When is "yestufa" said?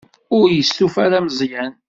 0.51-0.99